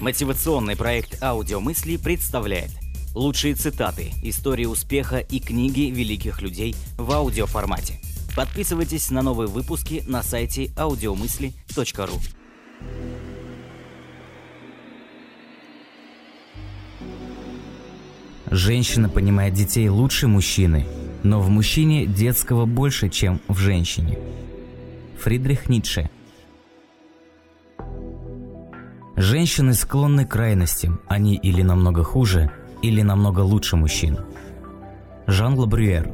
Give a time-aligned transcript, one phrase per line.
[0.00, 2.70] Мотивационный проект «Аудиомысли» представляет
[3.14, 8.00] лучшие цитаты, истории успеха и книги великих людей в аудиоформате.
[8.34, 12.18] Подписывайтесь на новые выпуски на сайте audiomысли.ру.
[18.50, 20.86] Женщина понимает детей лучше мужчины,
[21.22, 24.18] но в мужчине детского больше, чем в женщине.
[25.18, 26.08] Фридрих Ницше–
[29.16, 32.50] Женщины склонны к крайностям, они или намного хуже,
[32.82, 34.18] или намного лучше мужчин.
[35.26, 36.12] Жан Лабрюер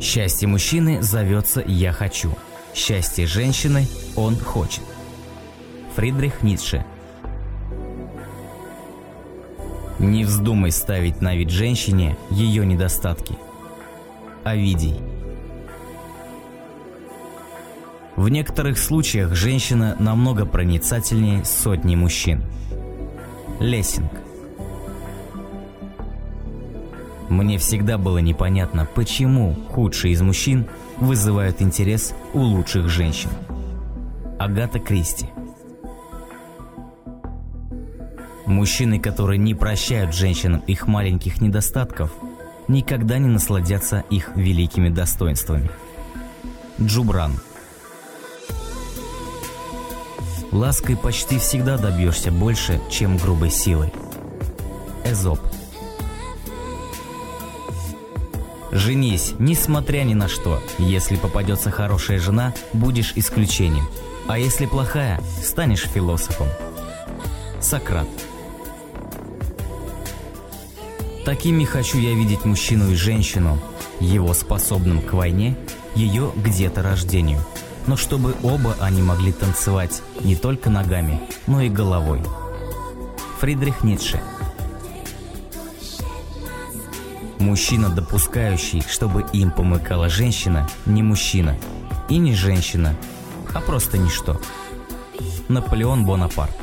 [0.00, 2.36] Счастье мужчины зовется «я хочу».
[2.74, 3.86] Счастье женщины
[4.16, 4.84] «он хочет».
[5.96, 6.84] Фридрих Ницше
[9.98, 13.36] Не вздумай ставить на вид женщине ее недостатки.
[14.44, 15.09] Овидий
[18.20, 22.44] В некоторых случаях женщина намного проницательнее сотни мужчин.
[23.60, 24.12] Лессинг
[27.30, 30.66] Мне всегда было непонятно, почему худшие из мужчин
[30.98, 33.30] вызывают интерес у лучших женщин.
[34.38, 35.30] Агата Кристи
[38.44, 42.12] Мужчины, которые не прощают женщинам их маленьких недостатков,
[42.68, 45.70] никогда не насладятся их великими достоинствами.
[46.78, 47.32] Джубран–
[50.52, 53.92] Лаской почти всегда добьешься больше, чем грубой силой.
[55.04, 55.38] Эзоп
[58.72, 60.60] Женись, несмотря ни на что.
[60.78, 63.86] Если попадется хорошая жена, будешь исключением.
[64.26, 66.48] А если плохая, станешь философом.
[67.60, 68.08] Сократ
[71.24, 73.60] Такими хочу я видеть мужчину и женщину,
[74.00, 75.56] его способным к войне,
[75.94, 77.40] ее где-то рождению–
[77.86, 82.22] но чтобы оба они могли танцевать не только ногами, но и головой.
[83.40, 84.20] Фридрих Ницше
[87.38, 91.56] Мужчина, допускающий, чтобы им помыкала женщина, не мужчина.
[92.10, 92.94] И не женщина,
[93.54, 94.38] а просто ничто.
[95.48, 96.54] Наполеон Бонапарт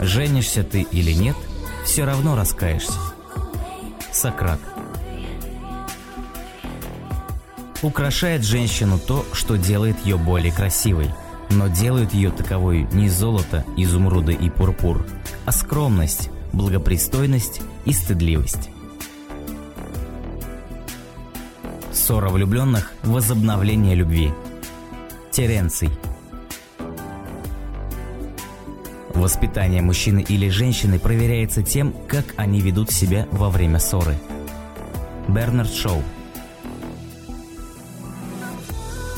[0.00, 1.36] Женишься ты или нет,
[1.84, 2.98] все равно раскаешься.
[4.10, 4.58] Сократ
[7.82, 11.10] Украшает женщину то, что делает ее более красивой,
[11.48, 15.06] но делают ее таковой не золото, изумруды и пурпур,
[15.46, 18.68] а скромность, благопристойность и стыдливость.
[21.90, 24.32] Ссора влюбленных– возобновление любви.
[25.32, 25.88] Теренций
[29.14, 34.16] Воспитание мужчины или женщины проверяется тем, как они ведут себя во время ссоры.
[35.28, 36.02] Бернард Шоу–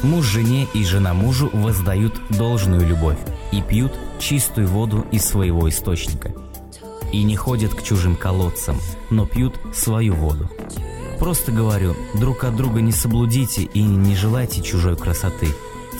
[0.03, 3.19] Муж жене и жена мужу воздают должную любовь
[3.53, 6.33] и пьют чистую воду из своего источника.
[7.13, 8.79] И не ходят к чужим колодцам,
[9.11, 10.51] но пьют свою воду.
[11.21, 15.47] Просто говорю, друг от друга не соблудите и не желайте чужой красоты.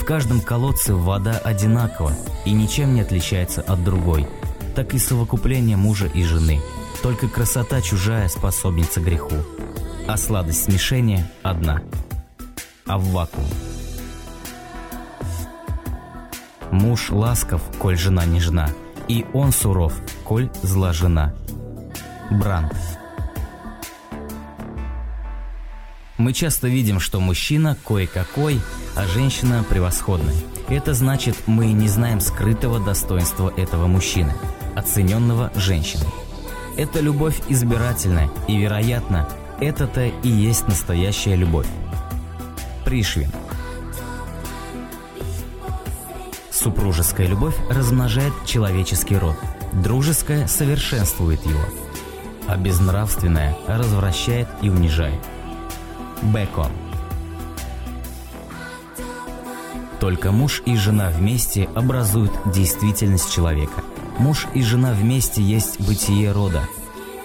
[0.01, 2.13] В каждом колодце вода одинакова
[2.45, 4.27] и ничем не отличается от другой.
[4.75, 6.61] Так и совокупление мужа и жены.
[7.03, 9.37] Только красота чужая способница греху.
[10.09, 11.83] А сладость смешения одна.
[12.87, 13.47] А в вакуум.
[16.73, 18.71] Муж ласков, коль жена нежна,
[19.07, 19.93] и он суров,
[20.25, 21.35] коль зла жена.
[22.31, 22.75] Бранд.
[26.17, 28.59] Мы часто видим, что мужчина кое-какой,
[28.97, 30.35] а женщина превосходная.
[30.69, 34.33] Это значит, мы не знаем скрытого достоинства этого мужчины,
[34.75, 36.09] оцененного женщиной.
[36.79, 39.29] Это любовь избирательная, и, вероятно,
[39.61, 41.67] это-то и есть настоящая любовь.
[42.87, 43.31] Пришвин–
[46.63, 49.35] Супружеская любовь размножает человеческий род,
[49.73, 51.65] дружеская совершенствует его,
[52.47, 55.19] а безнравственная развращает и унижает.
[56.23, 56.71] Бекон
[59.99, 63.83] Только муж и жена вместе образуют действительность человека.
[64.21, 66.69] Муж и жена вместе есть бытие рода,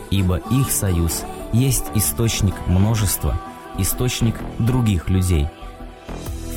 [0.10, 1.24] ибо их союз
[1.54, 3.40] есть источник множества,
[3.78, 5.48] источник других людей.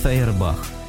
[0.03, 0.56] Фейербах–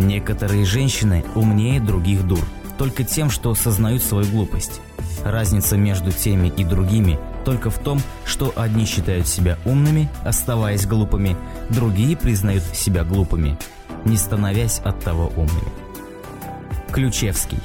[0.00, 2.42] Некоторые женщины умнее других дур,
[2.78, 4.80] только тем, что осознают свою глупость.
[5.24, 11.36] Разница между теми и другими только в том, что одни считают себя умными, оставаясь глупыми,
[11.68, 13.58] другие признают себя глупыми,
[14.06, 15.68] не становясь от того умными.
[16.90, 17.58] Ключевский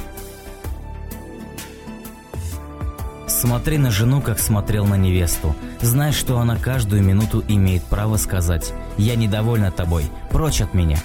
[3.27, 5.55] Смотри на жену, как смотрел на невесту.
[5.81, 10.97] Знай, что она каждую минуту имеет право сказать «Я недовольна тобой, прочь от меня».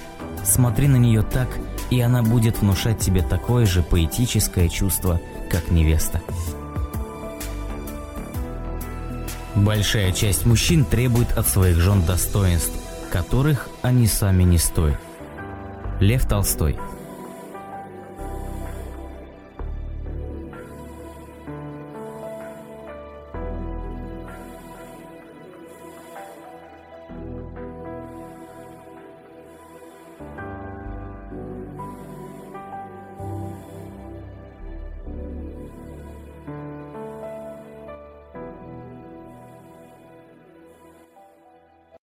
[0.44, 1.48] Смотри на нее так,
[1.90, 5.20] и она будет внушать тебе такое же поэтическое чувство,
[5.50, 6.20] как невеста.
[9.54, 12.72] Большая часть мужчин требует от своих жен достоинств,
[13.10, 15.00] которых они сами не стоят.
[16.00, 16.78] Лев Толстой–